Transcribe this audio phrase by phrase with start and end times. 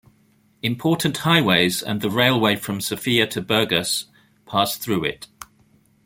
[0.63, 4.05] Important highways and the railway from Sofia to Burgas
[4.47, 5.27] pass through it.